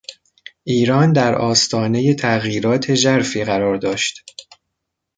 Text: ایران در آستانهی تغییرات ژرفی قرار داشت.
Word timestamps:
ایران 0.63 1.13
در 1.13 1.35
آستانهی 1.35 2.15
تغییرات 2.15 2.95
ژرفی 2.95 3.43
قرار 3.43 3.77
داشت. 3.77 4.23